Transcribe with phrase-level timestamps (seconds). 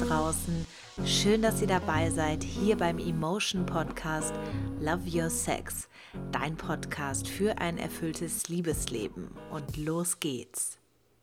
[0.00, 0.66] draußen.
[1.04, 4.32] Schön, dass ihr dabei seid hier beim Emotion Podcast
[4.80, 5.88] Love Your Sex,
[6.32, 9.30] dein Podcast für ein erfülltes Liebesleben.
[9.50, 10.78] Und los geht's.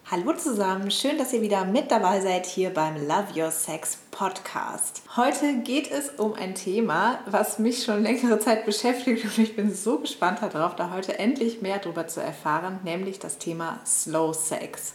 [0.10, 5.02] Hallo zusammen, schön, dass ihr wieder mit dabei seid hier beim Love Your Sex Podcast.
[5.18, 9.73] Heute geht es um ein Thema, was mich schon längere Zeit beschäftigt und ich bin
[9.73, 14.94] so gespannt darauf, da heute endlich mehr darüber zu erfahren, nämlich das Thema Slow Sex.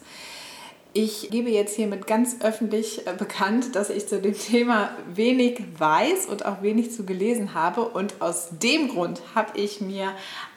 [0.94, 6.26] Ich gebe jetzt hiermit ganz öffentlich äh, bekannt, dass ich zu dem Thema wenig weiß
[6.26, 7.88] und auch wenig zu gelesen habe.
[7.88, 10.12] Und aus dem Grund habe ich mir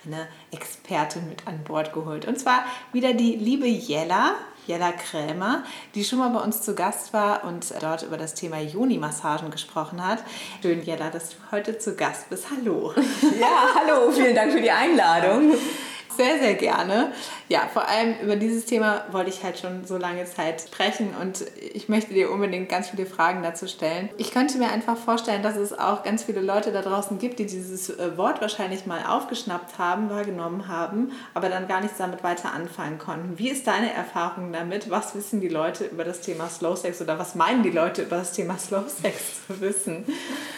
[0.06, 2.28] eine Expertin mit an Bord geholt.
[2.28, 4.34] Und zwar wieder die liebe Jella,
[4.68, 8.60] Jella Krämer, die schon mal bei uns zu Gast war und dort über das Thema
[8.60, 10.22] Juni-Massagen gesprochen hat.
[10.62, 12.48] Schön, Jella, dass du heute zu Gast bist.
[12.52, 12.94] Hallo.
[13.40, 15.54] Ja, hallo, vielen Dank für die Einladung.
[16.18, 17.12] Sehr, sehr gerne.
[17.50, 21.44] Ja, vor allem über dieses Thema wollte ich halt schon so lange Zeit sprechen und
[21.74, 24.10] ich möchte dir unbedingt ganz viele Fragen dazu stellen.
[24.18, 27.46] Ich könnte mir einfach vorstellen, dass es auch ganz viele Leute da draußen gibt, die
[27.46, 32.54] dieses äh, Wort wahrscheinlich mal aufgeschnappt haben, wahrgenommen haben, aber dann gar nichts damit weiter
[32.54, 33.38] anfangen konnten.
[33.38, 34.90] Wie ist deine Erfahrung damit?
[34.90, 38.18] Was wissen die Leute über das Thema Slow Sex oder was meinen die Leute über
[38.18, 40.06] das Thema Slow Sex zu wissen?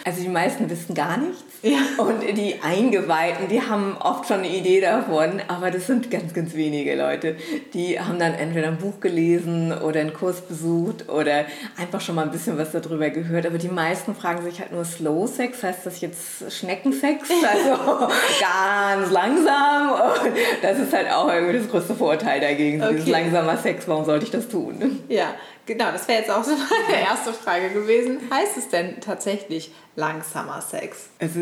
[0.06, 1.44] Also die meisten wissen gar nichts.
[1.64, 1.80] Ja.
[1.98, 6.54] Und die Eingeweihten, die haben oft schon eine Idee davon, aber das sind ganz, ganz
[6.54, 7.36] wenige Leute.
[7.74, 11.46] Die haben dann entweder ein Buch gelesen oder einen Kurs besucht oder
[11.78, 13.46] einfach schon mal ein bisschen was darüber gehört.
[13.46, 17.30] Aber die meisten fragen sich halt nur Slow Sex, heißt das jetzt Schneckensex?
[17.48, 18.08] Also
[18.40, 19.92] ganz langsam.
[19.92, 22.82] Und das ist halt auch irgendwie das größte Vorurteil dagegen.
[22.82, 22.94] Okay.
[22.94, 25.00] Dieses langsamer Sex, warum sollte ich das tun?
[25.08, 25.34] Ja,
[25.68, 26.52] Genau, das wäre jetzt auch so
[26.90, 28.20] meine erste Frage gewesen.
[28.32, 31.10] Heißt es denn tatsächlich langsamer Sex?
[31.20, 31.42] Also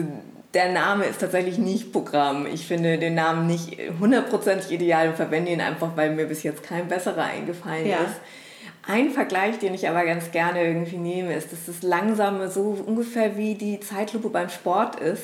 [0.53, 2.47] der Name ist tatsächlich nicht Programm.
[2.47, 6.63] Ich finde den Namen nicht hundertprozentig ideal und verwende ihn einfach, weil mir bis jetzt
[6.63, 7.97] kein besserer eingefallen ja.
[7.97, 8.15] ist.
[8.87, 13.35] Ein Vergleich, den ich aber ganz gerne irgendwie nehme, ist, dass das Langsame so ungefähr
[13.35, 15.23] wie die Zeitlupe beim Sport ist,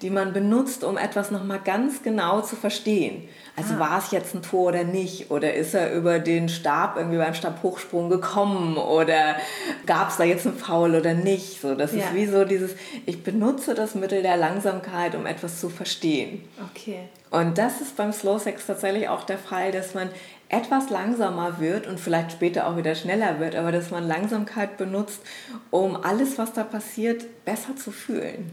[0.00, 3.28] die man benutzt, um etwas nochmal ganz genau zu verstehen.
[3.54, 3.80] Also ah.
[3.80, 5.30] war es jetzt ein Tor oder nicht?
[5.30, 8.78] Oder ist er über den Stab irgendwie beim Stabhochsprung gekommen?
[8.78, 9.36] Oder
[9.84, 11.60] gab es da jetzt einen Foul oder nicht?
[11.60, 12.04] So, das ja.
[12.04, 12.74] ist wie so dieses,
[13.04, 16.42] ich benutze das Mittel der Langsamkeit, um etwas zu verstehen.
[16.70, 17.00] Okay.
[17.30, 20.08] Und das ist beim Slow Sex tatsächlich auch der Fall, dass man
[20.52, 25.22] etwas langsamer wird und vielleicht später auch wieder schneller wird, aber dass man Langsamkeit benutzt,
[25.70, 28.50] um alles, was da passiert, besser zu fühlen.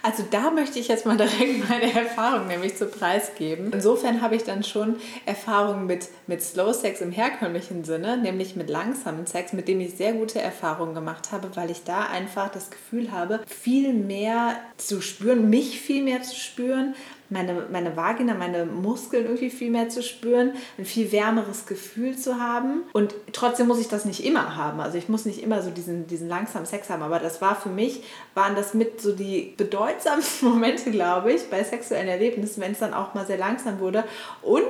[0.00, 3.72] Also da möchte ich jetzt mal direkt meine Erfahrung nämlich zu Preis geben.
[3.74, 4.96] Insofern habe ich dann schon
[5.26, 9.96] Erfahrungen mit, mit Slow Sex im herkömmlichen Sinne, nämlich mit langsamem Sex, mit dem ich
[9.96, 15.02] sehr gute Erfahrungen gemacht habe, weil ich da einfach das Gefühl habe, viel mehr zu
[15.02, 16.94] spüren, mich viel mehr zu spüren,
[17.30, 22.40] meine, meine Vagina, meine Muskeln irgendwie viel mehr zu spüren, ein viel wärmeres Gefühl zu
[22.40, 22.82] haben.
[22.92, 24.80] Und trotzdem muss ich das nicht immer haben.
[24.80, 27.02] Also ich muss nicht immer so diesen, diesen langsamen Sex haben.
[27.02, 28.02] Aber das war für mich,
[28.34, 32.94] waren das mit so die bedeutsamsten Momente, glaube ich, bei sexuellen Erlebnissen, wenn es dann
[32.94, 34.04] auch mal sehr langsam wurde.
[34.42, 34.68] Und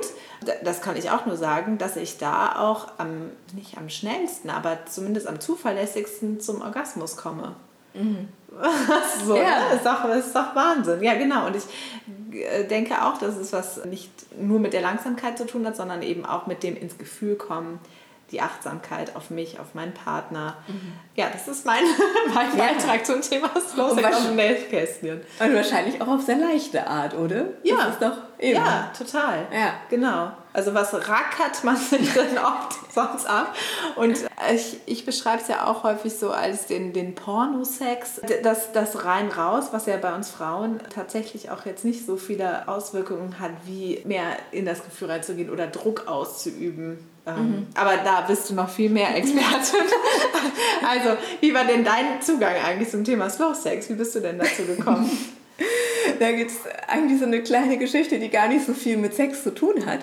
[0.63, 4.85] das kann ich auch nur sagen, dass ich da auch am, nicht am schnellsten, aber
[4.85, 7.55] zumindest am zuverlässigsten zum Orgasmus komme.
[7.93, 8.29] Mhm.
[9.25, 9.69] so, ja.
[9.69, 9.75] Ne?
[9.75, 11.01] ist doch, das ist doch Wahnsinn.
[11.01, 11.47] Ja, genau.
[11.47, 11.63] Und ich
[12.69, 16.25] denke auch, dass es was nicht nur mit der Langsamkeit zu tun hat, sondern eben
[16.25, 17.79] auch mit dem ins Gefühl kommen,
[18.31, 20.55] die Achtsamkeit auf mich, auf meinen Partner.
[20.67, 20.93] Mhm.
[21.15, 21.83] Ja, das ist mein,
[22.33, 22.65] mein ja.
[22.65, 25.21] Beitrag zum Thema Slow Sex Nähkästchen.
[25.39, 27.45] Und wahrscheinlich auch auf sehr leichte Art, oder?
[27.63, 27.75] Ja.
[27.77, 28.55] Das ist doch eben.
[28.55, 29.47] Ja, total.
[29.53, 29.73] Ja.
[29.89, 30.31] Genau.
[30.53, 33.55] Also was rackert man sich dann oft sonst ab?
[33.95, 34.17] Und
[34.53, 39.29] ich, ich beschreibe es ja auch häufig so als den, den Pornosex, das, das rein
[39.29, 44.01] raus, was ja bei uns Frauen tatsächlich auch jetzt nicht so viele Auswirkungen hat, wie
[44.05, 46.99] mehr in das Gefühl reinzugehen oder Druck auszuüben.
[47.25, 47.67] Ähm, mhm.
[47.75, 49.85] Aber da bist du noch viel mehr Expertin.
[50.87, 53.89] also, wie war denn dein Zugang eigentlich zum Thema Slow Sex?
[53.89, 55.09] Wie bist du denn dazu gekommen?
[56.19, 59.43] da gibt es eigentlich so eine kleine Geschichte, die gar nicht so viel mit Sex
[59.43, 59.99] zu tun hat.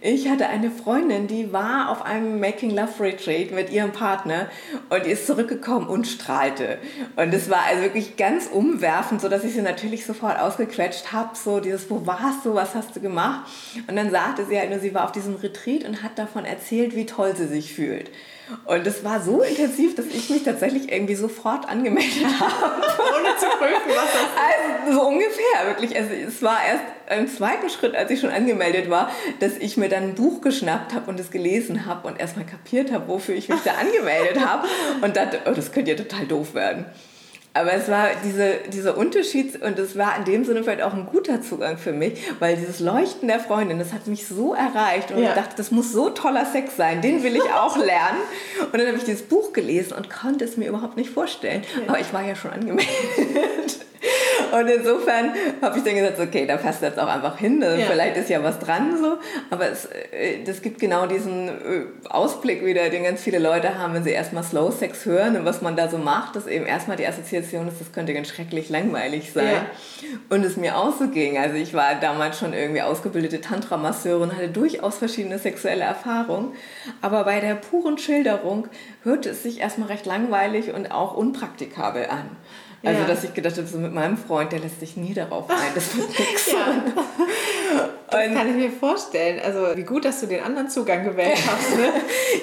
[0.00, 4.48] Ich hatte eine Freundin, die war auf einem Making Love Retreat mit ihrem Partner
[4.90, 6.78] und die ist zurückgekommen und strahlte.
[7.16, 11.60] Und es war also wirklich ganz umwerfend, sodass ich sie natürlich sofort ausgequetscht habe, so
[11.60, 13.48] dieses, wo warst du, was hast du gemacht?
[13.86, 16.94] Und dann sagte sie halt nur, sie war auf diesem Retreat und hat davon erzählt,
[16.94, 18.10] wie toll sie sich fühlt.
[18.66, 22.82] Und es war so intensiv, dass ich mich tatsächlich irgendwie sofort angemeldet habe.
[23.16, 24.86] Ohne zu prüfen, was das ist.
[24.86, 25.96] Also so ungefähr, wirklich.
[25.96, 26.84] Also es war erst
[27.18, 29.10] im zweiten Schritt, als ich schon angemeldet war,
[29.40, 32.92] dass ich mir dann ein Buch geschnappt habe und es gelesen habe und erstmal kapiert
[32.92, 34.68] habe, wofür ich mich da angemeldet habe.
[35.00, 36.86] Und dachte, oh, das könnte ja total doof werden.
[37.56, 41.06] Aber es war diese, dieser Unterschied und es war in dem Sinne vielleicht auch ein
[41.06, 45.22] guter Zugang für mich, weil dieses Leuchten der Freundin, das hat mich so erreicht und
[45.22, 45.28] ja.
[45.28, 48.18] ich dachte, das muss so toller Sex sein, den will ich auch lernen.
[48.60, 51.62] Und dann habe ich dieses Buch gelesen und konnte es mir überhaupt nicht vorstellen.
[51.76, 51.88] Ja.
[51.88, 53.86] Aber ich war ja schon angemeldet.
[54.52, 57.60] Und insofern habe ich dann gesagt, okay, da passt jetzt auch einfach hin.
[57.62, 57.86] Ja.
[57.86, 59.18] Vielleicht ist ja was dran so.
[59.50, 61.52] Aber es äh, das gibt genau diesen äh,
[62.08, 65.62] Ausblick wieder, den ganz viele Leute haben, wenn sie erstmal Slow Sex hören und was
[65.62, 69.32] man da so macht, dass eben erstmal die Assoziation ist, das könnte ganz schrecklich langweilig
[69.32, 69.46] sein.
[69.46, 69.66] Ja.
[70.30, 71.38] Und es mir auch so ging.
[71.38, 76.52] Also ich war damals schon irgendwie ausgebildete Tantra-Masseurin, hatte durchaus verschiedene sexuelle Erfahrungen.
[77.00, 78.68] Aber bei der puren Schilderung
[79.02, 82.36] hörte es sich erstmal recht langweilig und auch unpraktikabel an.
[82.84, 83.06] Also, ja.
[83.06, 85.96] dass ich gedacht habe, so mit meinem Freund, der lässt sich nie darauf ein, das
[85.96, 86.54] wird nichts.
[88.10, 89.40] Das kann ich mir vorstellen.
[89.44, 91.76] Also, wie gut, dass du den anderen Zugang gewählt hast.
[91.76, 91.88] Ne?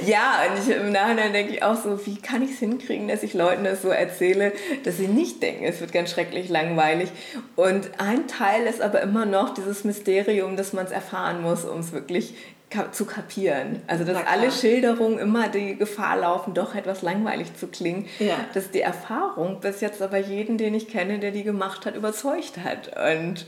[0.06, 3.24] ja, und ich, im Nachhinein denke ich auch so, wie kann ich es hinkriegen, dass
[3.24, 4.52] ich Leuten das so erzähle,
[4.84, 7.10] dass sie nicht denken, es wird ganz schrecklich langweilig.
[7.56, 11.80] Und ein Teil ist aber immer noch dieses Mysterium, dass man es erfahren muss, um
[11.80, 12.34] es wirklich
[12.92, 13.82] zu kapieren.
[13.88, 18.08] Also dass alle Schilderungen immer die Gefahr laufen, doch etwas langweilig zu klingen.
[18.20, 18.36] Ja.
[18.54, 22.58] Dass die Erfahrung bis jetzt aber jeden, den ich kenne, der die gemacht hat, überzeugt
[22.64, 22.92] hat.
[23.20, 23.46] Und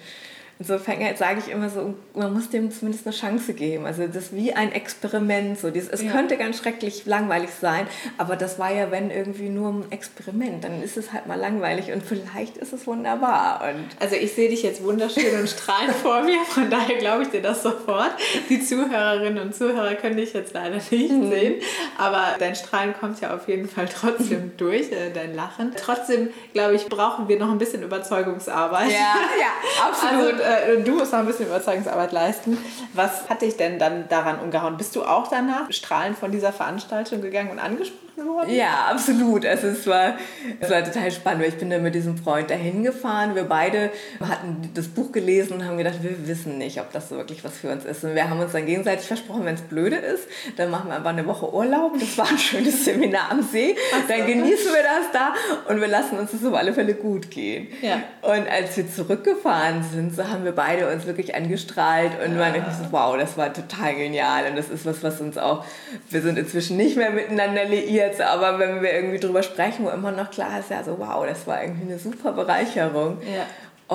[0.64, 3.86] Insofern sage ich immer so, man muss dem zumindest eine Chance geben.
[3.86, 5.60] Also das ist wie ein Experiment.
[5.60, 5.72] So.
[5.72, 6.12] Dieses, es ja.
[6.12, 7.86] könnte ganz schrecklich langweilig sein,
[8.18, 11.92] aber das war ja, wenn irgendwie nur ein Experiment, dann ist es halt mal langweilig
[11.92, 13.62] und vielleicht ist es wunderbar.
[13.68, 17.30] Und also ich sehe dich jetzt wunderschön und strahlend vor mir, von daher glaube ich
[17.30, 18.12] dir das sofort.
[18.48, 21.30] Die Zuhörerinnen und Zuhörer können dich jetzt leider nicht mhm.
[21.30, 21.56] sehen,
[21.98, 25.74] aber dein Strahlen kommt ja auf jeden Fall trotzdem durch, äh, dein Lachen.
[25.76, 28.92] Trotzdem, glaube ich, brauchen wir noch ein bisschen Überzeugungsarbeit.
[28.92, 29.52] Ja, ja,
[29.90, 30.40] absolut.
[30.40, 32.58] Also, äh, du musst noch ein bisschen Überzeugungsarbeit leisten.
[32.94, 34.78] Was hat dich denn dann daran umgehauen?
[34.78, 38.03] Bist du auch danach strahlend von dieser Veranstaltung gegangen und angesprochen?
[38.48, 39.46] Ja, absolut.
[39.46, 40.16] Also es war,
[40.60, 43.36] es war total spannend, weil ich bin dann mit diesem Freund dahin gefahren.
[43.36, 47.18] Wir beide hatten das Buch gelesen und haben gedacht, wir wissen nicht, ob das so
[47.18, 48.04] wirklich was für uns ist.
[48.04, 50.28] Und wir haben uns dann gegenseitig versprochen, wenn es blöde ist,
[50.58, 51.94] dann machen wir einfach eine Woche Urlaub.
[52.00, 53.76] Das war ein schönes Seminar am See.
[54.08, 55.34] Dann genießen wir das da
[55.72, 57.68] und wir lassen uns das auf alle Fälle gut gehen.
[57.82, 58.04] Ja.
[58.22, 62.76] Und als wir zurückgefahren sind, so haben wir beide uns wirklich angestrahlt und waren irgendwie
[62.76, 64.46] so, wow, das war total genial.
[64.50, 65.66] Und das ist was, was uns auch,
[66.10, 70.12] wir sind inzwischen nicht mehr miteinander liiert, aber wenn wir irgendwie drüber sprechen, wo immer
[70.12, 73.18] noch klar ist, ja so, wow, das war irgendwie eine super Bereicherung.
[73.22, 73.46] Ja.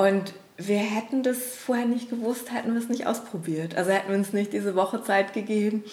[0.00, 3.76] Und wir hätten das vorher nicht gewusst, hätten wir es nicht ausprobiert.
[3.76, 5.84] Also hätten wir uns nicht diese Woche Zeit gegeben,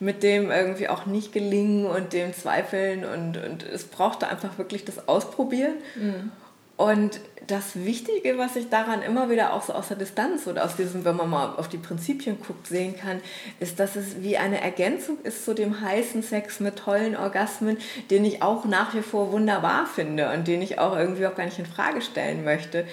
[0.00, 4.86] mit dem irgendwie auch nicht gelingen und dem Zweifeln und, und es brauchte einfach wirklich
[4.86, 5.74] das Ausprobieren.
[5.94, 6.32] Mhm.
[6.76, 10.76] Und das Wichtige, was ich daran immer wieder auch so aus der Distanz oder aus
[10.76, 13.20] diesem, wenn man mal auf die Prinzipien guckt, sehen kann,
[13.60, 17.76] ist, dass es wie eine Ergänzung ist zu dem heißen Sex mit tollen Orgasmen,
[18.10, 21.44] den ich auch nach wie vor wunderbar finde und den ich auch irgendwie auch gar
[21.44, 22.86] nicht in Frage stellen möchte.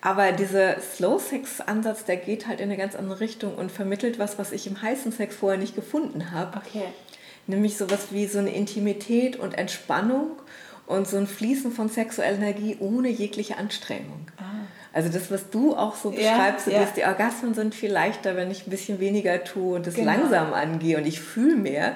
[0.00, 4.52] Aber dieser Slow-Sex-Ansatz, der geht halt in eine ganz andere Richtung und vermittelt was, was
[4.52, 6.60] ich im heißen Sex vorher nicht gefunden habe.
[6.66, 6.86] Okay.
[7.46, 10.32] Nämlich sowas wie so eine Intimität und Entspannung
[10.86, 14.26] und so ein Fließen von sexueller Energie ohne jegliche Anstrengung.
[14.36, 14.66] Ah.
[14.92, 16.82] Also das, was du auch so beschreibst, ja, ja.
[16.82, 20.12] Ist, die Orgasmen sind viel leichter, wenn ich ein bisschen weniger tue und das genau.
[20.12, 21.94] langsam angehe und ich fühle mehr.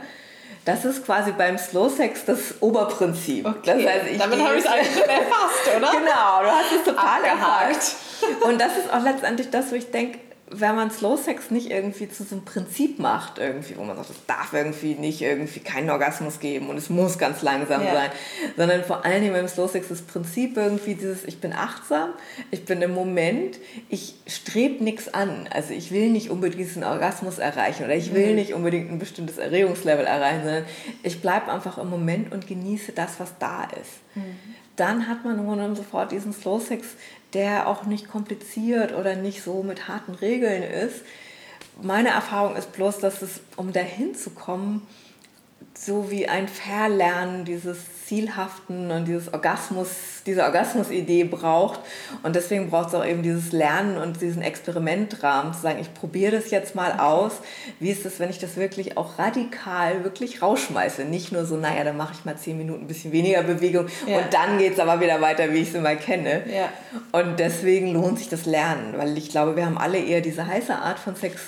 [0.64, 3.46] Das ist quasi beim Slow Sex das Oberprinzip.
[3.46, 3.60] Okay.
[3.64, 5.90] Das heißt, ich Damit habe ich es eigentlich schon erfasst, oder?
[5.92, 7.96] Genau, du hast es total erfasst.
[8.42, 12.08] Und das ist auch letztendlich das, wo ich denke, wenn man Slow Sex nicht irgendwie
[12.08, 15.90] zu so einem Prinzip macht, irgendwie, wo man sagt, es darf irgendwie nicht irgendwie keinen
[15.90, 17.92] Orgasmus geben und es muss ganz langsam ja.
[17.92, 18.10] sein,
[18.56, 22.10] sondern vor allen Dingen beim Slow Sex das Prinzip irgendwie dieses, ich bin achtsam,
[22.52, 25.48] ich bin im Moment, ich strebe nichts an.
[25.50, 28.36] Also ich will nicht unbedingt diesen Orgasmus erreichen oder ich will mhm.
[28.36, 30.64] nicht unbedingt ein bestimmtes Erregungslevel erreichen, sondern
[31.02, 33.90] ich bleibe einfach im Moment und genieße das, was da ist.
[34.14, 34.36] Mhm.
[34.76, 36.86] Dann hat man im sofort diesen Slow Sex,
[37.36, 41.02] der auch nicht kompliziert oder nicht so mit harten Regeln ist.
[41.82, 44.86] Meine Erfahrung ist bloß, dass es, um dahin zu kommen,
[45.74, 47.76] so wie ein Verlernen dieses
[48.06, 49.88] Zielhaften und dieses Orgasmus,
[50.26, 51.80] diese Orgasmus-Idee braucht.
[52.22, 56.36] Und deswegen braucht es auch eben dieses Lernen und diesen Experimentrahmen, zu sagen, ich probiere
[56.36, 57.32] das jetzt mal aus.
[57.80, 61.04] Wie ist es, wenn ich das wirklich auch radikal wirklich rausschmeiße?
[61.04, 64.18] Nicht nur so, naja, dann mache ich mal zehn Minuten ein bisschen weniger Bewegung ja.
[64.18, 66.44] und dann geht es aber wieder weiter, wie ich es immer kenne.
[66.48, 66.68] Ja.
[67.10, 70.74] Und deswegen lohnt sich das Lernen, weil ich glaube, wir haben alle eher diese heiße
[70.74, 71.40] Art von Sex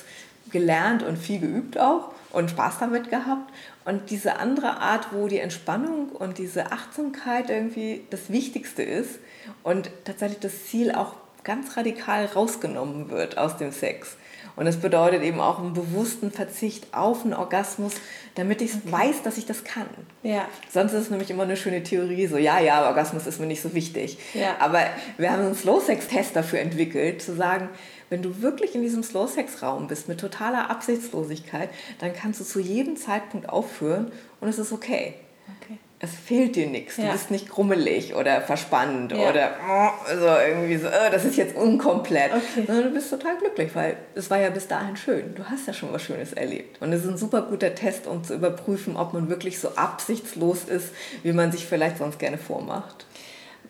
[0.50, 3.52] gelernt und viel geübt auch und Spaß damit gehabt.
[3.84, 9.18] Und diese andere Art, wo die Entspannung und diese Achtsamkeit irgendwie das Wichtigste ist
[9.62, 14.16] und tatsächlich das Ziel auch ganz radikal rausgenommen wird aus dem Sex.
[14.58, 17.92] Und es bedeutet eben auch einen bewussten Verzicht auf einen Orgasmus,
[18.34, 18.90] damit ich okay.
[18.90, 19.86] weiß, dass ich das kann.
[20.24, 20.46] Ja.
[20.68, 23.62] Sonst ist es nämlich immer eine schöne Theorie, so ja, ja, Orgasmus ist mir nicht
[23.62, 24.18] so wichtig.
[24.34, 24.56] Ja.
[24.58, 24.80] Aber
[25.16, 27.68] wir haben einen Slow-Sex-Test dafür entwickelt, zu sagen,
[28.10, 32.96] wenn du wirklich in diesem Slow-Sex-Raum bist mit totaler Absichtslosigkeit, dann kannst du zu jedem
[32.96, 34.10] Zeitpunkt aufhören
[34.40, 35.14] und es ist okay.
[35.60, 35.78] okay.
[36.00, 36.96] Es fehlt dir nichts.
[36.96, 37.06] Ja.
[37.06, 39.30] Du bist nicht grummelig oder verspannt ja.
[39.30, 42.30] oder oh, so irgendwie so, oh, das ist jetzt unkomplett.
[42.32, 42.64] Okay.
[42.66, 45.34] Sondern du bist total glücklich, weil es war ja bis dahin schön.
[45.34, 46.80] Du hast ja schon was Schönes erlebt.
[46.80, 50.64] Und es ist ein super guter Test, um zu überprüfen, ob man wirklich so absichtslos
[50.64, 50.90] ist,
[51.24, 53.06] wie man sich vielleicht sonst gerne vormacht.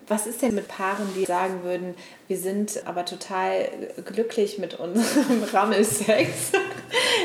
[0.06, 1.94] Was ist denn mit Paaren, die sagen würden,
[2.28, 3.68] wir sind aber total
[4.04, 6.52] glücklich mit unserem Rammelsex?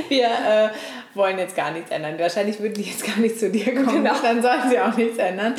[0.10, 0.70] wir äh,
[1.14, 2.18] wollen jetzt gar nichts ändern.
[2.18, 4.16] Wahrscheinlich würden die jetzt gar nicht zu dir kommen, genau.
[4.22, 5.56] dann sollen sie auch nichts ändern.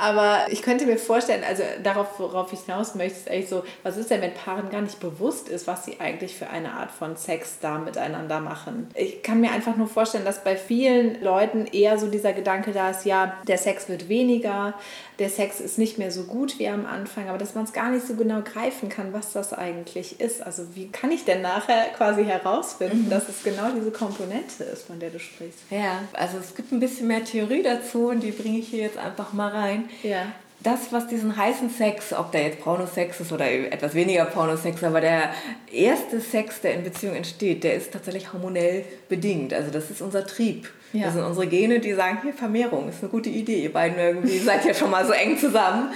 [0.00, 3.96] Aber ich könnte mir vorstellen, also darauf, worauf ich hinaus möchte, ist eigentlich so, was
[3.96, 7.16] ist denn, wenn Paaren gar nicht bewusst ist, was sie eigentlich für eine Art von
[7.16, 8.88] Sex da miteinander machen?
[8.94, 12.90] Ich kann mir einfach nur vorstellen, dass bei vielen Leuten eher so dieser Gedanke da
[12.90, 14.74] ist, ja, der Sex wird weniger,
[15.18, 17.90] der Sex ist nicht mehr so gut wie am Anfang, aber dass man es gar
[17.90, 20.42] nicht so genau greifen kann, was das eigentlich ist.
[20.42, 23.10] Also wie kann ich denn nachher quasi herausfinden, mhm.
[23.10, 25.60] dass es genau diese Komponente ist, von der du sprichst?
[25.70, 28.98] Ja, also es gibt ein bisschen mehr Theorie dazu und die bringe ich hier jetzt
[28.98, 29.88] einfach mal rein.
[30.02, 30.26] Ja
[30.60, 35.00] das, was diesen heißen Sex, ob der jetzt Pornosex ist oder etwas weniger Pornosex, aber
[35.00, 35.30] der
[35.70, 39.54] erste Sex, der in Beziehung entsteht, der ist tatsächlich hormonell bedingt.
[39.54, 40.68] Also das ist unser Trieb.
[40.92, 41.04] Ja.
[41.04, 43.62] Das sind unsere Gene, die sagen, hier Vermehrung ist eine gute Idee.
[43.62, 45.92] Ihr beiden irgendwie seid ja schon mal so eng zusammen.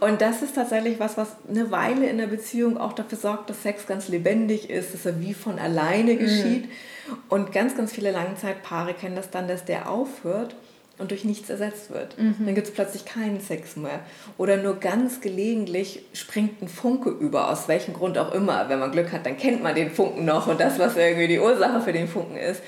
[0.00, 3.62] Und das ist tatsächlich was, was eine Weile in der Beziehung auch dafür sorgt, dass
[3.62, 6.18] Sex ganz lebendig ist, dass er wie von alleine mhm.
[6.18, 6.64] geschieht.
[6.64, 7.18] Mhm.
[7.28, 10.56] Und ganz, ganz viele Langzeitpaare kennen das dann, dass der aufhört
[10.98, 12.18] und durch nichts ersetzt wird.
[12.18, 12.36] Mhm.
[12.44, 14.00] Dann gibt es plötzlich keinen Sex mehr.
[14.38, 18.68] Oder nur ganz gelegentlich springt ein Funke über, aus welchem Grund auch immer.
[18.68, 21.38] Wenn man Glück hat, dann kennt man den Funken noch und das, was irgendwie die
[21.38, 22.62] Ursache für den Funken ist.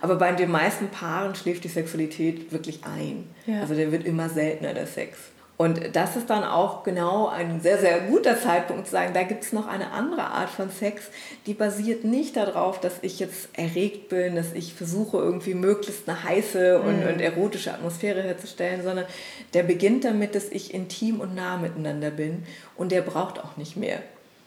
[0.00, 3.28] Aber bei den meisten Paaren schläft die Sexualität wirklich ein.
[3.46, 3.60] Ja.
[3.60, 5.18] Also der wird immer seltener, der Sex.
[5.58, 9.44] Und das ist dann auch genau ein sehr, sehr guter Zeitpunkt zu sagen, da gibt
[9.44, 11.04] es noch eine andere Art von Sex,
[11.46, 16.24] die basiert nicht darauf, dass ich jetzt erregt bin, dass ich versuche irgendwie möglichst eine
[16.24, 17.08] heiße und, mhm.
[17.08, 19.04] und erotische Atmosphäre herzustellen, sondern
[19.54, 22.44] der beginnt damit, dass ich intim und nah miteinander bin
[22.76, 24.00] und der braucht auch nicht mehr.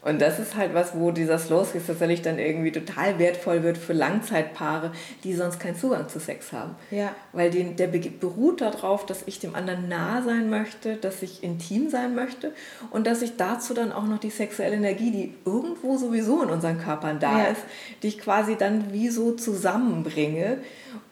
[0.05, 3.75] Und das ist halt was, wo dieser Slow Sex tatsächlich dann irgendwie total wertvoll wird
[3.75, 4.91] für Langzeitpaare,
[5.23, 6.75] die sonst keinen Zugang zu Sex haben.
[6.91, 7.09] Ja.
[7.33, 11.89] Weil die, der beruht darauf, dass ich dem anderen nah sein möchte, dass ich intim
[11.89, 12.53] sein möchte
[12.91, 16.79] und dass ich dazu dann auch noch die sexuelle Energie, die irgendwo sowieso in unseren
[16.79, 17.45] Körpern da ja.
[17.45, 17.61] ist,
[18.03, 20.59] die ich quasi dann wie so zusammenbringe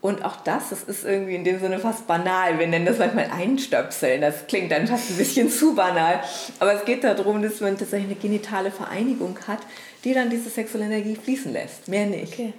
[0.01, 2.59] und auch das, das ist irgendwie in dem Sinne fast banal.
[2.59, 4.19] Wir nennen das manchmal Einstöpseln.
[4.19, 6.19] Das klingt dann fast ein bisschen zu banal.
[6.59, 9.59] Aber es geht darum, dass man tatsächlich eine genitale Vereinigung hat,
[10.03, 11.87] die dann diese sexuelle Energie fließen lässt.
[11.87, 12.33] Mehr nicht.
[12.33, 12.53] Okay.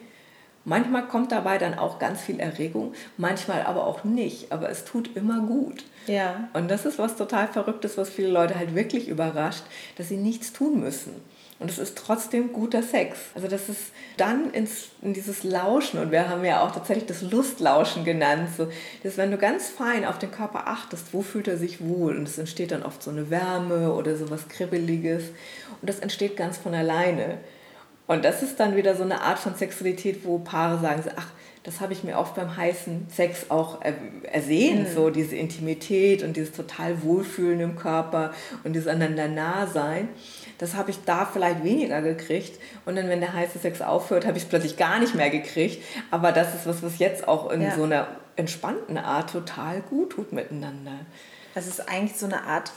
[0.67, 4.51] Manchmal kommt dabei dann auch ganz viel Erregung, manchmal aber auch nicht.
[4.51, 5.85] Aber es tut immer gut.
[6.07, 6.49] Ja.
[6.55, 9.65] Und das ist was total Verrücktes, was viele Leute halt wirklich überrascht,
[9.97, 11.13] dass sie nichts tun müssen.
[11.61, 13.19] Und es ist trotzdem guter Sex.
[13.35, 17.23] Also das ist dann ins, in dieses Lauschen, und wir haben ja auch tatsächlich das
[17.23, 18.69] Lustlauschen genannt, so,
[19.03, 22.29] dass wenn du ganz fein auf den Körper achtest, wo fühlt er sich wohl, und
[22.29, 25.25] es entsteht dann oft so eine Wärme oder so was Kribbeliges,
[25.81, 27.39] und das entsteht ganz von alleine.
[28.07, 31.29] Und das ist dann wieder so eine Art von Sexualität, wo Paare sagen, ach,
[31.65, 33.81] das habe ich mir oft beim heißen Sex auch
[34.31, 34.95] ersehen, mhm.
[34.95, 38.33] so diese Intimität und dieses total Wohlfühlen im Körper
[38.65, 40.09] und dieses einander nah sein.
[40.59, 44.37] Das habe ich da vielleicht weniger gekriegt und dann, wenn der heiße Sex aufhört, habe
[44.37, 45.83] ich es plötzlich gar nicht mehr gekriegt.
[46.11, 47.75] Aber das ist was, was jetzt auch in ja.
[47.75, 50.93] so einer entspannten Art total gut tut miteinander.
[51.55, 52.73] Das ist eigentlich so eine Art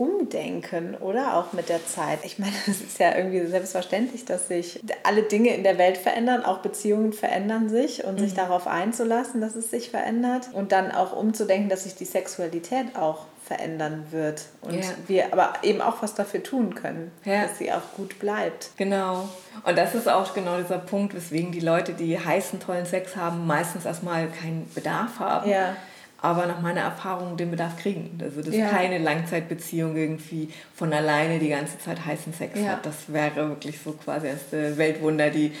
[0.00, 1.36] umdenken, oder?
[1.36, 2.20] Auch mit der Zeit.
[2.24, 6.42] Ich meine, es ist ja irgendwie selbstverständlich, dass sich alle Dinge in der Welt verändern,
[6.42, 8.24] auch Beziehungen verändern sich und mhm.
[8.24, 12.96] sich darauf einzulassen, dass es sich verändert und dann auch umzudenken, dass sich die Sexualität
[12.96, 14.82] auch verändern wird und ja.
[15.08, 17.42] wir aber eben auch was dafür tun können, ja.
[17.42, 18.70] dass sie auch gut bleibt.
[18.76, 19.28] Genau.
[19.64, 23.46] Und das ist auch genau dieser Punkt, weswegen die Leute, die heißen, tollen Sex haben,
[23.46, 25.50] meistens erstmal keinen Bedarf haben.
[25.50, 25.76] Ja
[26.22, 28.18] aber nach meiner Erfahrung den Bedarf kriegen.
[28.22, 28.68] Also dass ja.
[28.68, 32.72] keine Langzeitbeziehung irgendwie von alleine die ganze Zeit heißen Sex ja.
[32.72, 32.86] hat.
[32.86, 35.52] Das wäre wirklich so quasi das Weltwunder, die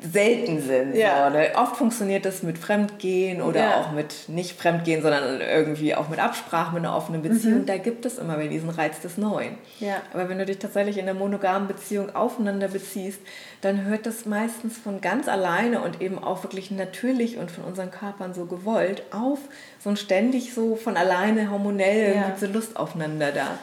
[0.00, 0.94] selten sind.
[0.94, 1.30] Ja.
[1.30, 1.52] So, ne?
[1.56, 3.76] Oft funktioniert das mit Fremdgehen oder ja.
[3.76, 7.60] auch mit nicht Fremdgehen, sondern irgendwie auch mit Absprachen, mit einer offenen Beziehung.
[7.60, 7.66] Mhm.
[7.66, 9.56] Da gibt es immer wieder diesen Reiz des Neuen.
[9.80, 10.02] Ja.
[10.12, 13.20] Aber wenn du dich tatsächlich in einer monogamen Beziehung aufeinander beziehst,
[13.60, 17.90] dann hört das meistens von ganz alleine und eben auch wirklich natürlich und von unseren
[17.90, 19.38] Körpern so gewollt auf,
[19.82, 22.32] so ein ständig so von alleine hormonell ja.
[22.34, 23.58] diese Lust aufeinander da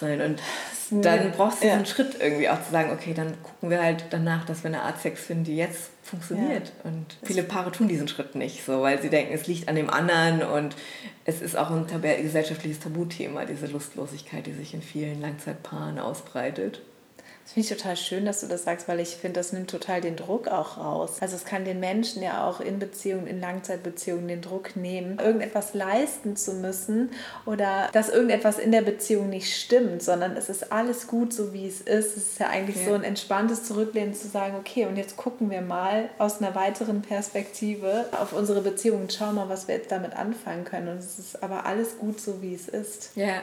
[0.00, 0.20] sein.
[0.20, 0.40] Und
[0.90, 1.72] dann brauchst du ja.
[1.74, 4.82] diesen Schritt irgendwie auch zu sagen, okay, dann gucken wir halt danach, dass wir eine
[4.82, 6.72] Art Sex finden, die jetzt funktioniert.
[6.84, 6.90] Ja.
[6.90, 9.90] Und viele Paare tun diesen Schritt nicht so, weil sie denken, es liegt an dem
[9.90, 10.76] anderen und
[11.24, 16.80] es ist auch ein gesellschaftliches Tabuthema, diese Lustlosigkeit, die sich in vielen Langzeitpaaren ausbreitet.
[17.46, 20.00] Das finde ich total schön, dass du das sagst, weil ich finde, das nimmt total
[20.00, 21.18] den Druck auch raus.
[21.20, 25.72] Also es kann den Menschen ja auch in Beziehungen, in Langzeitbeziehungen den Druck nehmen, irgendetwas
[25.72, 27.10] leisten zu müssen
[27.44, 31.68] oder dass irgendetwas in der Beziehung nicht stimmt, sondern es ist alles gut, so wie
[31.68, 32.16] es ist.
[32.16, 32.88] Es ist ja eigentlich ja.
[32.88, 37.02] so ein entspanntes Zurücklehnen zu sagen, okay, und jetzt gucken wir mal aus einer weiteren
[37.02, 40.88] Perspektive auf unsere Beziehung und schauen mal, was wir jetzt damit anfangen können.
[40.88, 43.12] Und es ist aber alles gut, so wie es ist.
[43.14, 43.40] Ja,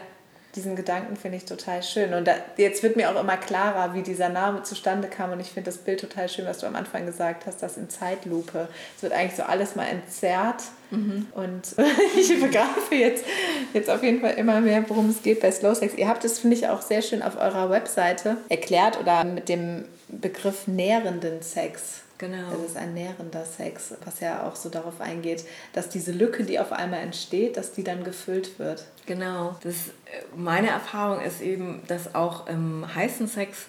[0.55, 2.13] diesen Gedanken finde ich total schön.
[2.13, 5.31] Und da, jetzt wird mir auch immer klarer, wie dieser Name zustande kam.
[5.31, 7.89] Und ich finde das Bild total schön, was du am Anfang gesagt hast, das in
[7.89, 8.67] Zeitlupe.
[8.95, 10.63] Es wird eigentlich so alles mal entzerrt.
[10.91, 11.25] Mhm.
[11.33, 11.75] Und
[12.17, 13.25] ich begreife jetzt,
[13.74, 15.95] jetzt auf jeden Fall immer mehr, worum es geht bei Slow Sex.
[15.95, 19.86] Ihr habt es, finde ich, auch sehr schön auf eurer Webseite erklärt oder mit dem
[20.07, 22.51] Begriff nährenden Sex Genau.
[22.51, 26.58] Das ist ein nährender Sex, was ja auch so darauf eingeht, dass diese Lücke, die
[26.58, 28.86] auf einmal entsteht, dass die dann gefüllt wird.
[29.06, 29.58] Genau.
[29.62, 29.75] Das,
[30.34, 33.65] meine Erfahrung ist eben, dass auch im heißen Sex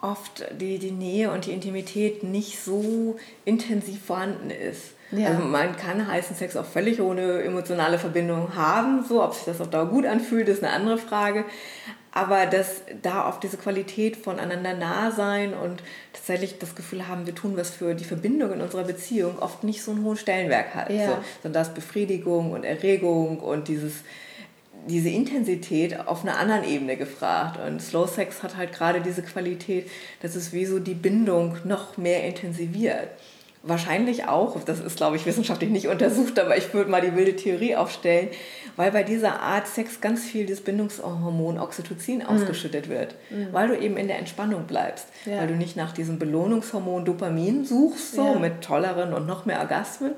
[0.00, 4.92] oft die, die Nähe und die Intimität nicht so intensiv vorhanden ist.
[5.10, 5.28] Ja.
[5.28, 9.04] Also man kann heißen Sex auch völlig ohne emotionale Verbindung haben.
[9.04, 11.44] So, ob sich das auf Dauer gut anfühlt, ist eine andere Frage
[12.18, 17.34] aber dass da auf diese Qualität voneinander nah sein und tatsächlich das Gefühl haben, wir
[17.34, 20.90] tun was für die Verbindung in unserer Beziehung, oft nicht so einen hohen Stellenwert hat.
[20.90, 21.06] Ja.
[21.06, 24.02] So, sondern das Befriedigung und Erregung und dieses,
[24.88, 27.60] diese Intensität auf einer anderen Ebene gefragt.
[27.64, 29.88] Und Slow Sex hat halt gerade diese Qualität,
[30.20, 33.10] dass es wie so die Bindung noch mehr intensiviert.
[33.62, 37.34] Wahrscheinlich auch, das ist, glaube ich, wissenschaftlich nicht untersucht, aber ich würde mal die wilde
[37.34, 38.28] Theorie aufstellen,
[38.76, 42.26] weil bei dieser Art Sex ganz viel das Bindungshormon Oxytocin mhm.
[42.26, 43.48] ausgeschüttet wird, mhm.
[43.50, 45.38] weil du eben in der Entspannung bleibst, ja.
[45.38, 48.38] weil du nicht nach diesem Belohnungshormon Dopamin suchst, so ja.
[48.38, 50.12] mit tolleren und noch mehr Orgasmen,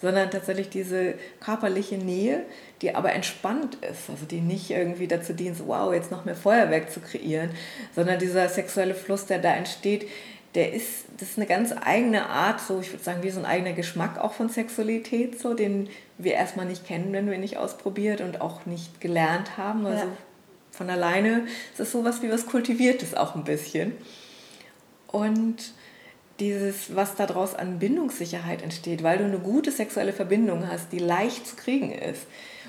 [0.00, 2.44] sondern tatsächlich diese körperliche Nähe,
[2.80, 6.90] die aber entspannt ist, also die nicht irgendwie dazu dient, wow, jetzt noch mehr Feuerwerk
[6.90, 7.50] zu kreieren,
[7.94, 10.08] sondern dieser sexuelle Fluss, der da entsteht,
[10.54, 13.46] der ist, das ist eine ganz eigene Art, so ich würde sagen, wie so ein
[13.46, 18.20] eigener Geschmack auch von Sexualität, so den wir erstmal nicht kennen, wenn wir nicht ausprobiert
[18.20, 19.86] und auch nicht gelernt haben.
[19.86, 20.12] Also ja.
[20.72, 23.92] von alleine ist es sowas wie was Kultiviertes auch ein bisschen.
[25.06, 25.72] Und
[26.40, 31.46] dieses, was daraus an Bindungssicherheit entsteht, weil du eine gute sexuelle Verbindung hast, die leicht
[31.46, 32.22] zu kriegen ist.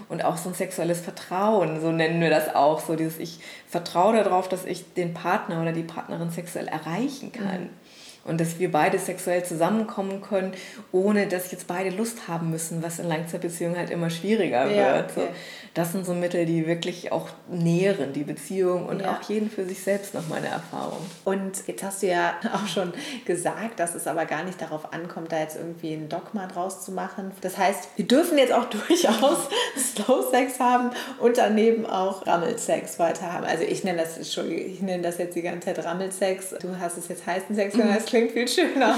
[0.09, 4.15] Und auch so ein sexuelles Vertrauen, so nennen wir das auch, so dieses ich vertraue
[4.23, 7.63] darauf, dass ich den Partner oder die Partnerin sexuell erreichen kann.
[7.63, 7.80] Mhm
[8.23, 10.53] und dass wir beide sexuell zusammenkommen können,
[10.91, 15.11] ohne dass jetzt beide Lust haben müssen, was in Langzeitbeziehungen halt immer schwieriger ja, wird.
[15.11, 15.27] Okay.
[15.73, 19.13] Das sind so Mittel, die wirklich auch nähren, die Beziehung und ja.
[19.13, 20.99] auch jeden für sich selbst noch meine Erfahrung.
[21.23, 22.93] Und jetzt hast du ja auch schon
[23.25, 26.91] gesagt, dass es aber gar nicht darauf ankommt, da jetzt irgendwie ein Dogma draus zu
[26.91, 27.31] machen.
[27.41, 33.31] Das heißt, wir dürfen jetzt auch durchaus Slow Sex haben und daneben auch Rammelsex weiter
[33.31, 33.45] haben.
[33.45, 36.55] Also ich nenne das, ich nenne das jetzt die ganze Zeit Rammelsex.
[36.61, 38.95] Du hast es jetzt heißen Sex genannt klingt viel schöner.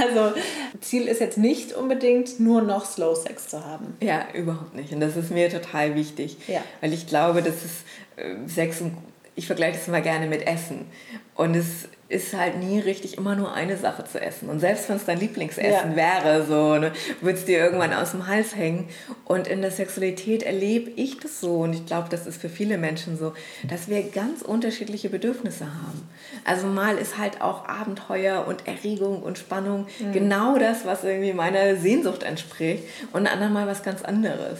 [0.00, 0.34] Also
[0.80, 3.96] Ziel ist jetzt nicht unbedingt nur noch Slow Sex zu haben.
[4.00, 4.92] Ja, überhaupt nicht.
[4.92, 6.36] Und das ist mir total wichtig.
[6.46, 6.62] Ja.
[6.80, 7.82] Weil ich glaube, dass es
[8.16, 8.96] äh, Sex und
[9.34, 10.86] ich vergleiche das immer gerne mit Essen.
[11.34, 14.50] Und es ist halt nie richtig, immer nur eine Sache zu essen.
[14.50, 15.96] Und selbst wenn es dein Lieblingsessen ja.
[15.96, 18.88] wäre, so, ne, würde es dir irgendwann aus dem Hals hängen.
[19.24, 22.76] Und in der Sexualität erlebe ich das so, und ich glaube, das ist für viele
[22.76, 23.32] Menschen so,
[23.66, 26.06] dass wir ganz unterschiedliche Bedürfnisse haben.
[26.44, 30.12] Also mal ist halt auch Abenteuer und Erregung und Spannung mhm.
[30.12, 32.84] genau das, was irgendwie meiner Sehnsucht entspricht.
[33.14, 34.58] Und anderen mal was ganz anderes.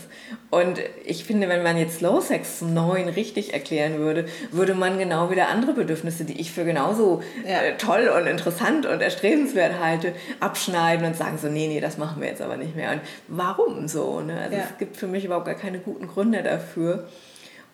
[0.50, 4.98] Und ich finde, wenn man jetzt Slow Sex zum Neuen richtig erklären würde, würde man
[4.98, 7.62] genau wieder andere Bedürfnisse, die ich für genauso ja.
[7.62, 12.20] Äh, toll und interessant und erstrebenswert halte, abschneiden und sagen so, nee, nee, das machen
[12.20, 12.92] wir jetzt aber nicht mehr.
[12.92, 14.20] Und warum so?
[14.20, 14.38] Ne?
[14.40, 14.64] Also ja.
[14.70, 17.08] es gibt für mich überhaupt gar keine guten Gründe dafür.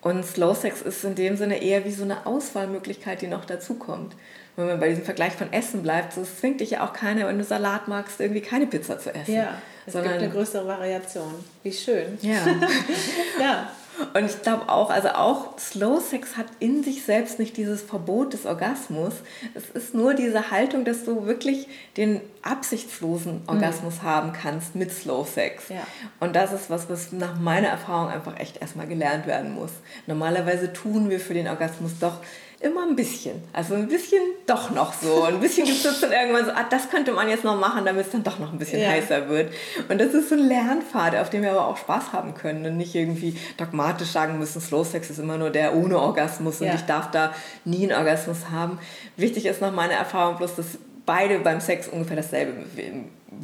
[0.01, 4.15] Und Slow Sex ist in dem Sinne eher wie so eine Auswahlmöglichkeit, die noch dazukommt.
[4.55, 7.37] Wenn man bei diesem Vergleich von Essen bleibt, so zwingt dich ja auch keiner, wenn
[7.37, 9.33] du Salat magst, irgendwie keine Pizza zu essen.
[9.33, 9.53] Ja,
[9.85, 11.33] es gibt eine größere Variation.
[11.63, 12.17] Wie schön.
[12.21, 12.45] Ja.
[13.41, 13.71] ja.
[14.13, 18.33] Und ich glaube auch, also auch Slow Sex hat in sich selbst nicht dieses Verbot
[18.33, 19.13] des Orgasmus.
[19.53, 24.03] Es ist nur diese Haltung, dass du wirklich den absichtslosen Orgasmus mhm.
[24.03, 25.69] haben kannst mit Slow Sex.
[25.69, 25.85] Ja.
[26.19, 29.71] Und das ist was, was nach meiner Erfahrung einfach echt erstmal gelernt werden muss.
[30.07, 32.19] Normalerweise tun wir für den Orgasmus doch
[32.61, 33.41] immer ein bisschen.
[33.53, 35.23] Also ein bisschen doch noch so.
[35.23, 38.07] Ein bisschen gibt es dann irgendwann so, ah, das könnte man jetzt noch machen, damit
[38.07, 38.89] es dann doch noch ein bisschen ja.
[38.89, 39.53] heißer wird.
[39.87, 42.77] Und das ist so ein Lernpfad, auf dem wir aber auch Spaß haben können und
[42.77, 46.75] nicht irgendwie dogmatisch sagen müssen, Slow Sex ist immer nur der ohne Orgasmus und ja.
[46.75, 48.79] ich darf da nie einen Orgasmus haben.
[49.15, 50.77] Wichtig ist nach meiner Erfahrung bloß, dass
[51.09, 52.53] beide beim Sex ungefähr dasselbe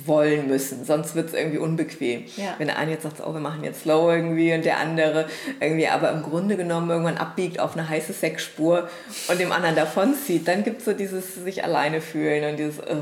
[0.05, 2.25] wollen müssen, sonst wird es irgendwie unbequem.
[2.37, 2.53] Ja.
[2.59, 5.25] Wenn der eine jetzt sagt, oh, wir machen jetzt slow irgendwie und der andere
[5.59, 8.87] irgendwie aber im Grunde genommen irgendwann abbiegt auf eine heiße Sexspur
[9.29, 13.01] und dem anderen davonzieht, dann gibt es so dieses sich alleine fühlen und dieses, oh,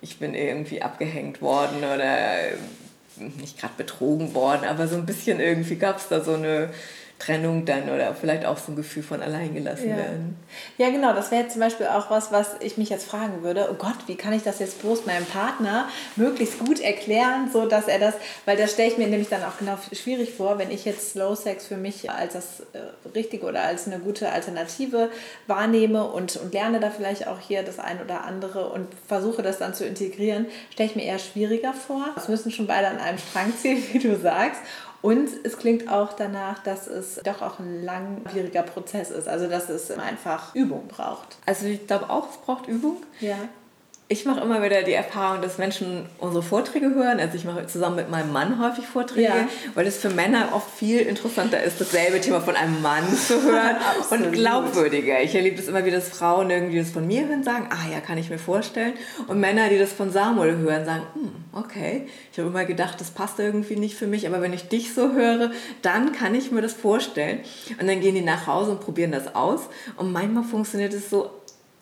[0.00, 2.08] ich bin irgendwie abgehängt worden oder
[3.16, 6.70] nicht gerade betrogen worden, aber so ein bisschen irgendwie gab es da so eine
[7.24, 9.96] Trennung dann oder vielleicht auch so ein Gefühl von alleingelassen ja.
[9.96, 10.36] werden.
[10.78, 11.14] Ja, genau.
[11.14, 13.68] Das wäre zum Beispiel auch was, was ich mich jetzt fragen würde.
[13.70, 17.86] Oh Gott, wie kann ich das jetzt bloß meinem Partner möglichst gut erklären, so dass
[17.86, 20.84] er das, weil das stelle ich mir nämlich dann auch genau schwierig vor, wenn ich
[20.84, 25.10] jetzt Slow Sex für mich als das äh, Richtige oder als eine gute Alternative
[25.46, 29.58] wahrnehme und, und lerne da vielleicht auch hier das ein oder andere und versuche das
[29.58, 32.06] dann zu integrieren, stelle ich mir eher schwieriger vor.
[32.16, 34.60] Es müssen schon beide an einem Strang ziehen, wie du sagst.
[35.02, 39.28] Und es klingt auch danach, dass es doch auch ein langwieriger Prozess ist.
[39.28, 41.36] Also dass es einfach Übung braucht.
[41.44, 42.98] Also ich glaube auch, es braucht Übung.
[43.20, 43.36] Ja
[44.12, 47.18] ich mache immer wieder die Erfahrung, dass Menschen unsere Vorträge hören.
[47.18, 49.48] Also ich mache zusammen mit meinem Mann häufig Vorträge, ja.
[49.74, 53.76] weil es für Männer oft viel interessanter ist, dasselbe Thema von einem Mann zu hören
[54.10, 55.22] und glaubwürdiger.
[55.22, 58.00] Ich erlebe es immer wieder, dass Frauen irgendwie das von mir hören, sagen, ah ja,
[58.00, 58.92] kann ich mir vorstellen.
[59.28, 63.12] Und Männer, die das von Samuel hören, sagen, hm, okay, ich habe immer gedacht, das
[63.12, 66.60] passt irgendwie nicht für mich, aber wenn ich dich so höre, dann kann ich mir
[66.60, 67.40] das vorstellen.
[67.80, 69.62] Und dann gehen die nach Hause und probieren das aus.
[69.96, 71.30] Und manchmal funktioniert es so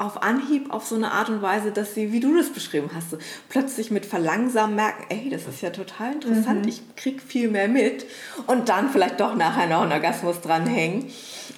[0.01, 3.11] auf Anhieb auf so eine Art und Weise, dass sie, wie du das beschrieben hast,
[3.11, 3.19] so
[3.51, 6.69] plötzlich mit Verlangsamen merken, ey, das ist ja total interessant, mhm.
[6.69, 8.07] ich krieg viel mehr mit
[8.47, 11.11] und dann vielleicht doch nachher noch einen Orgasmus dranhängen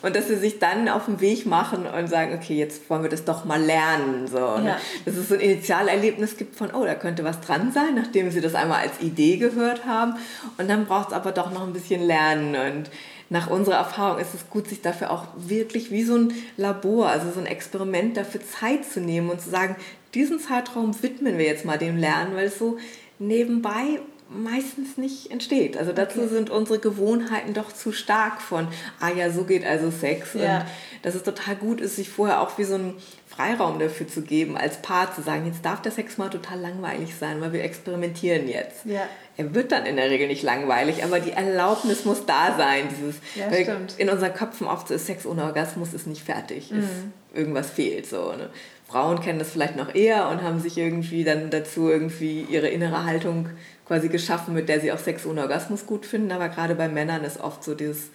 [0.02, 3.11] und dass sie sich dann auf den Weg machen und sagen, okay, jetzt wollen wir
[3.11, 4.38] das doch mal lernen, so.
[4.38, 4.76] Ja.
[5.05, 8.40] Dass es so ein Initialerlebnis gibt von, oh, da könnte was dran sein, nachdem sie
[8.40, 10.14] das einmal als Idee gehört haben
[10.59, 12.90] und dann braucht es aber doch noch ein bisschen Lernen und
[13.33, 17.31] nach unserer Erfahrung ist es gut, sich dafür auch wirklich wie so ein Labor, also
[17.31, 19.77] so ein Experiment dafür Zeit zu nehmen und zu sagen,
[20.12, 22.77] diesen Zeitraum widmen wir jetzt mal dem Lernen, weil es so
[23.18, 25.79] nebenbei meistens nicht entsteht.
[25.79, 26.29] Also dazu okay.
[26.29, 28.68] sind unsere Gewohnheiten doch zu stark von,
[29.01, 30.35] ah ja, so geht also Sex.
[30.35, 30.59] Ja.
[30.59, 30.66] Und
[31.01, 32.95] dass es total gut ist, sich vorher auch wie so ein
[33.27, 37.14] Freiraum dafür zu geben, als Paar zu sagen, jetzt darf der Sex mal total langweilig
[37.14, 38.85] sein, weil wir experimentieren jetzt.
[38.85, 39.09] Ja.
[39.37, 42.85] Er wird dann in der Regel nicht langweilig, aber die Erlaubnis muss da sein.
[42.90, 43.99] Dieses, ja, stimmt.
[43.99, 46.81] In unseren Köpfen oft so ist Sex ohne Orgasmus ist nicht fertig, mhm.
[46.81, 46.88] ist,
[47.35, 48.07] irgendwas fehlt.
[48.07, 48.51] So, ne?
[48.87, 53.07] Frauen kennen das vielleicht noch eher und haben sich irgendwie dann dazu irgendwie ihre innere
[53.07, 53.49] Haltung
[53.87, 56.31] quasi geschaffen, mit der sie auch Sex ohne Orgasmus gut finden.
[56.31, 58.11] Aber gerade bei Männern ist oft so dieses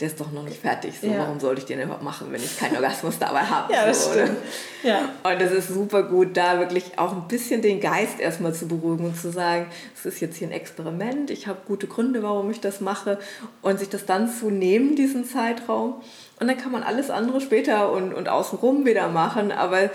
[0.00, 0.94] der ist doch noch nicht fertig.
[1.00, 1.18] So, ja.
[1.18, 3.72] Warum sollte ich den überhaupt machen, wenn ich keinen Orgasmus dabei habe?
[3.72, 4.36] ja, das so, stimmt.
[4.82, 5.10] Ja.
[5.22, 9.04] Und es ist super gut, da wirklich auch ein bisschen den Geist erstmal zu beruhigen
[9.04, 12.60] und zu sagen, es ist jetzt hier ein Experiment, ich habe gute Gründe, warum ich
[12.60, 13.18] das mache
[13.60, 15.94] und sich das dann zu nehmen, diesen Zeitraum.
[16.40, 19.90] Und dann kann man alles andere später und, und außenrum wieder machen, aber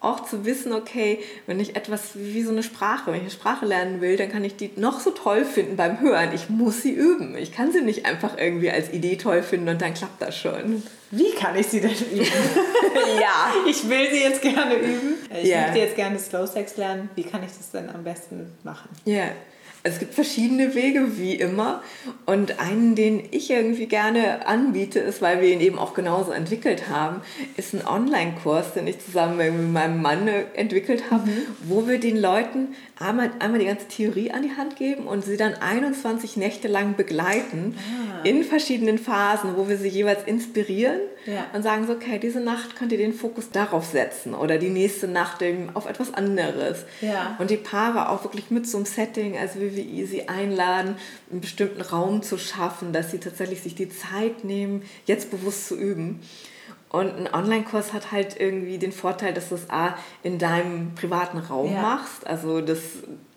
[0.00, 3.66] auch zu wissen, okay, wenn ich etwas wie so eine Sprache, wenn ich eine Sprache
[3.66, 6.32] lernen will, dann kann ich die noch so toll finden beim Hören.
[6.32, 7.36] Ich muss sie üben.
[7.36, 10.82] Ich kann sie nicht einfach irgendwie als Idee toll finden und dann klappt das schon.
[11.10, 12.24] Wie kann ich sie denn üben?
[13.20, 13.52] ja.
[13.66, 15.14] Ich will sie jetzt gerne üben.
[15.42, 15.62] Ich yeah.
[15.62, 17.10] möchte jetzt gerne Slow Sex lernen.
[17.14, 18.88] Wie kann ich das denn am besten machen?
[19.04, 19.14] Ja.
[19.14, 19.30] Yeah.
[19.88, 21.82] Es gibt verschiedene Wege, wie immer.
[22.26, 26.88] Und einen, den ich irgendwie gerne anbiete, ist, weil wir ihn eben auch genauso entwickelt
[26.90, 27.22] haben,
[27.56, 31.46] ist ein Online-Kurs, den ich zusammen mit meinem Mann entwickelt habe, mhm.
[31.64, 35.36] wo wir den Leuten einmal, einmal die ganze Theorie an die Hand geben und sie
[35.36, 38.24] dann 21 Nächte lang begleiten ah.
[38.24, 41.46] in verschiedenen Phasen, wo wir sie jeweils inspirieren ja.
[41.52, 45.08] und sagen so, okay, diese Nacht könnt ihr den Fokus darauf setzen oder die nächste
[45.08, 45.42] Nacht
[45.74, 46.84] auf etwas anderes.
[47.00, 47.36] Ja.
[47.38, 50.96] Und die Paare auch wirklich mit so einem Setting, also wie wir sie einladen,
[51.30, 55.76] einen bestimmten Raum zu schaffen, dass sie tatsächlich sich die Zeit nehmen, jetzt bewusst zu
[55.76, 56.20] üben.
[56.90, 61.38] Und ein Online-Kurs hat halt irgendwie den Vorteil, dass du es A in deinem privaten
[61.38, 61.82] Raum ja.
[61.82, 62.80] machst, also das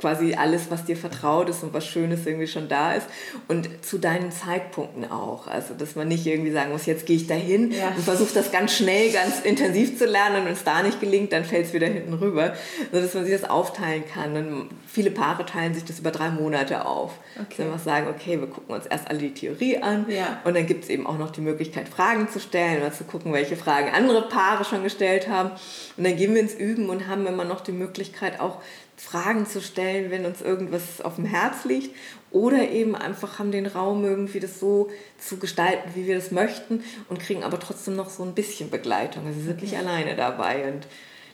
[0.01, 3.05] quasi alles, was dir vertraut ist und was Schönes irgendwie schon da ist
[3.47, 5.47] und zu deinen Zeitpunkten auch.
[5.47, 7.89] Also dass man nicht irgendwie sagen muss, jetzt gehe ich dahin ja.
[7.89, 11.31] und versuche das ganz schnell, ganz intensiv zu lernen und wenn es da nicht gelingt,
[11.31, 12.53] dann fällt es wieder hinten rüber.
[12.91, 14.35] Also dass man sich das aufteilen kann.
[14.35, 17.13] Und viele Paare teilen sich das über drei Monate auf.
[17.39, 17.63] Okay.
[17.63, 20.41] Dass wir sagen, okay, wir gucken uns erst alle die Theorie an ja.
[20.43, 23.33] und dann gibt es eben auch noch die Möglichkeit, Fragen zu stellen oder zu gucken,
[23.33, 25.51] welche Fragen andere Paare schon gestellt haben.
[25.97, 28.57] Und dann gehen wir ins Üben und haben immer noch die Möglichkeit, auch
[29.01, 31.95] Fragen zu stellen, wenn uns irgendwas auf dem Herz liegt.
[32.29, 36.83] Oder eben einfach haben den Raum irgendwie das so zu gestalten, wie wir das möchten
[37.09, 39.25] und kriegen aber trotzdem noch so ein bisschen Begleitung.
[39.25, 40.71] Also sie sind nicht alleine dabei.
[40.71, 40.87] Und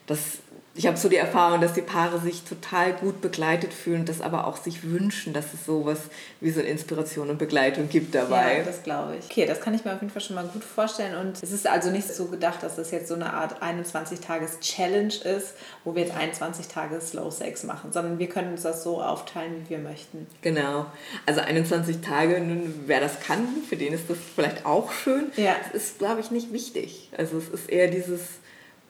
[0.08, 0.39] das
[0.78, 4.46] ich habe so die Erfahrung, dass die Paare sich total gut begleitet fühlen, das aber
[4.46, 6.02] auch sich wünschen, dass es sowas
[6.39, 8.60] wie so eine Inspiration und Begleitung gibt dabei.
[8.60, 9.26] Ja, das glaube ich.
[9.26, 11.17] Okay, das kann ich mir auf jeden Fall schon mal gut vorstellen.
[11.17, 15.56] Und es ist also nicht so gedacht, dass es jetzt so eine Art 21-Tages-Challenge ist,
[15.84, 19.65] wo wir jetzt 21 Tage Slow Sex machen, sondern wir können uns das so aufteilen,
[19.65, 20.28] wie wir möchten.
[20.43, 20.86] Genau.
[21.26, 22.39] Also 21 Tage,
[22.86, 25.32] wer das kann, für den ist das vielleicht auch schön.
[25.38, 25.56] Ja.
[25.63, 27.10] Das ist, glaube ich, nicht wichtig.
[27.17, 28.22] Also es ist eher dieses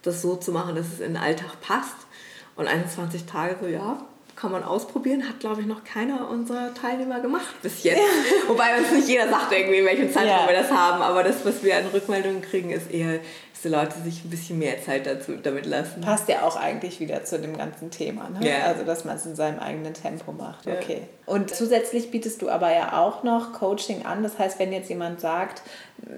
[0.07, 1.95] das so zu machen, dass es in den Alltag passt.
[2.55, 7.19] Und 21 Tage, so ja, kann man ausprobieren, hat glaube ich noch keiner unserer Teilnehmer
[7.19, 7.97] gemacht bis jetzt.
[7.97, 8.03] Ja.
[8.47, 10.47] Wobei uns nicht jeder sagt irgendwie, in welchem Zeitraum ja.
[10.47, 13.19] wir das haben, aber das, was wir an Rückmeldungen kriegen, ist eher,
[13.51, 16.01] dass die Leute sich ein bisschen mehr Zeit dazu damit lassen.
[16.01, 18.47] Passt ja auch eigentlich wieder zu dem ganzen Thema, ne?
[18.47, 18.65] Ja.
[18.65, 20.67] Also dass man es in seinem eigenen Tempo macht.
[20.67, 21.01] Okay.
[21.25, 24.21] Und zusätzlich bietest du aber ja auch noch Coaching an.
[24.21, 25.63] Das heißt, wenn jetzt jemand sagt,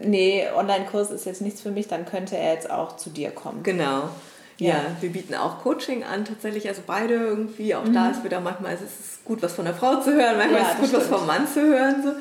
[0.04, 3.64] nee, Online-Kurs ist jetzt nichts für mich, dann könnte er jetzt auch zu dir kommen.
[3.64, 4.10] Genau.
[4.60, 4.70] Ja.
[4.70, 7.74] ja, wir bieten auch Coaching an, tatsächlich, also beide irgendwie.
[7.76, 7.94] Auch mhm.
[7.94, 10.68] da ist wieder manchmal ist es gut, was von der Frau zu hören, manchmal ja,
[10.68, 11.04] ist es gut, stimmt.
[11.04, 12.04] was vom Mann zu hören.
[12.04, 12.12] So.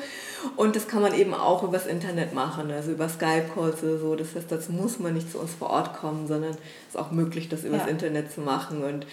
[0.55, 4.15] Und das kann man eben auch übers Internet machen, also über Skype-Calls oder so.
[4.15, 6.57] Das heißt, dazu muss man nicht zu uns vor Ort kommen, sondern es
[6.89, 7.87] ist auch möglich, das übers ja.
[7.87, 8.83] Internet zu machen.
[8.83, 9.05] Und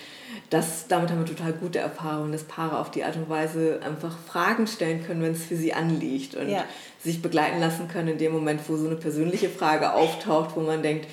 [0.50, 4.16] das, damit haben wir total gute Erfahrungen, dass Paare auf die Art und Weise einfach
[4.26, 6.64] Fragen stellen können, wenn es für sie anliegt und ja.
[7.02, 10.82] sich begleiten lassen können in dem Moment, wo so eine persönliche Frage auftaucht, wo man
[10.82, 11.06] denkt,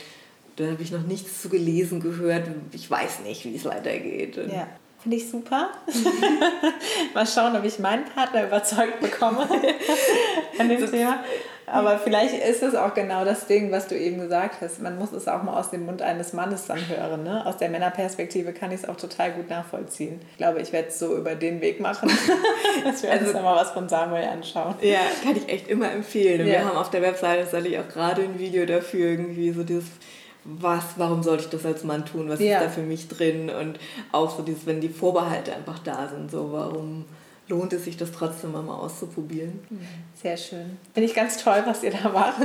[0.56, 2.48] da habe ich noch nichts zu gelesen, gehört.
[2.72, 4.38] Ich weiß nicht, wie es weitergeht.
[4.38, 4.68] Ja.
[5.02, 5.72] Finde ich super.
[7.14, 9.50] Mal schauen, ob ich meinen Partner überzeugt bekomme
[10.60, 11.20] an dem Thema.
[11.66, 14.82] Aber vielleicht ist es auch genau das Ding, was du eben gesagt hast.
[14.82, 17.24] Man muss es auch mal aus dem Mund eines Mannes dann hören.
[17.24, 17.46] Ne?
[17.46, 20.22] Aus der Männerperspektive kann ich es auch total gut nachvollziehen.
[20.32, 22.10] Ich glaube, ich werde es so über den Weg machen,
[22.86, 24.76] dass wir also, uns mal was von Samuel anschauen.
[24.82, 26.42] Ja, kann ich echt immer empfehlen.
[26.42, 26.54] Und ja.
[26.54, 29.86] wir haben auf der Webseite tatsächlich auch gerade ein Video dafür, irgendwie so dieses
[30.46, 32.60] was, warum sollte ich das als Mann tun, was ja.
[32.60, 33.80] ist da für mich drin und
[34.12, 37.06] auch so dieses, wenn die Vorbehalte einfach da sind, so warum
[37.48, 39.60] lohnt es sich das trotzdem mal auszuprobieren.
[40.22, 40.78] Sehr schön.
[40.94, 42.42] Finde ich ganz toll, was ihr da macht.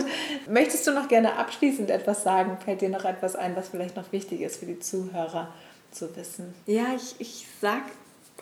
[0.49, 2.59] Möchtest du noch gerne abschließend etwas sagen?
[2.65, 5.53] Fällt dir noch etwas ein, was vielleicht noch wichtig ist für die Zuhörer
[5.93, 6.53] zu wissen?
[6.67, 7.83] Ja, ich, ich sag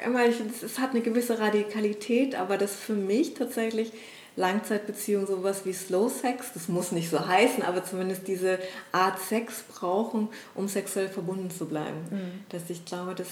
[0.05, 3.93] immer, es hat eine gewisse Radikalität, aber das für mich tatsächlich
[4.37, 8.59] Langzeitbeziehungen sowas wie Slow Sex, das muss nicht so heißen, aber zumindest diese
[8.93, 11.97] Art Sex brauchen, um sexuell verbunden zu bleiben.
[12.11, 12.45] Mhm.
[12.51, 13.29] Dass ich glaube, dass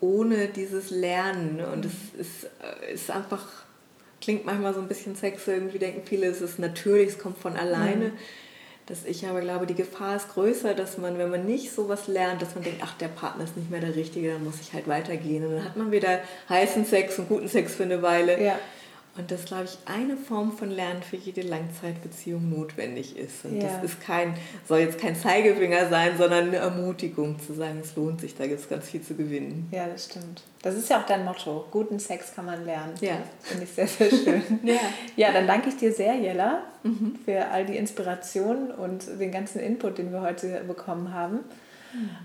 [0.00, 3.46] ohne dieses Lernen und es ist, äh, ist einfach,
[4.20, 7.56] klingt manchmal so ein bisschen Sex, irgendwie denken viele, es ist natürlich, es kommt von
[7.56, 8.06] alleine.
[8.06, 8.18] Mhm.
[8.86, 12.42] Dass ich aber glaube, die Gefahr ist größer, dass man, wenn man nicht sowas lernt,
[12.42, 14.88] dass man denkt, ach, der Partner ist nicht mehr der Richtige, dann muss ich halt
[14.88, 15.46] weitergehen.
[15.46, 16.18] Und dann hat man wieder
[16.48, 18.42] heißen Sex und guten Sex für eine Weile.
[18.42, 18.58] Ja.
[19.18, 23.44] Und das, glaube ich, eine Form von Lernen für jede Langzeitbeziehung notwendig ist.
[23.44, 23.68] Und ja.
[23.68, 24.34] das ist kein,
[24.66, 28.60] soll jetzt kein Zeigefinger sein, sondern eine Ermutigung zu sagen, es lohnt sich, da gibt
[28.60, 29.68] es ganz viel zu gewinnen.
[29.70, 30.42] Ja, das stimmt.
[30.62, 31.66] Das ist ja auch dein Motto.
[31.70, 32.94] Guten Sex kann man lernen.
[33.02, 33.18] Ja.
[33.42, 34.42] Finde ich sehr, sehr schön.
[34.62, 34.80] ja.
[35.16, 37.18] ja, dann danke ich dir sehr, Jella, mhm.
[37.22, 41.40] für all die Inspiration und den ganzen Input, den wir heute bekommen haben.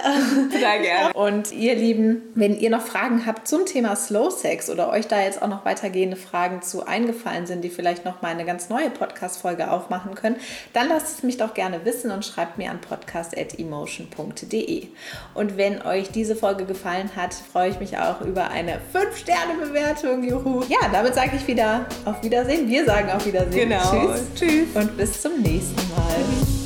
[0.49, 1.13] Sehr gerne.
[1.17, 5.21] Und ihr Lieben, wenn ihr noch Fragen habt zum Thema Slow Sex oder euch da
[5.21, 8.89] jetzt auch noch weitergehende Fragen zu eingefallen sind, die vielleicht noch mal eine ganz neue
[8.89, 10.37] Podcast-Folge aufmachen können,
[10.73, 14.87] dann lasst es mich doch gerne wissen und schreibt mir an podcast.emotion.de.
[15.35, 20.23] Und wenn euch diese Folge gefallen hat, freue ich mich auch über eine 5-Sterne-Bewertung.
[20.23, 20.63] Juhu.
[20.67, 22.67] Ja, damit sage ich wieder auf Wiedersehen.
[22.67, 23.69] Wir sagen sagen auf Wiedersehen.
[23.69, 23.91] Genau.
[23.91, 24.21] Tschüss.
[24.35, 24.67] Tschüss.
[24.75, 26.62] Und bis zum nächsten Mal.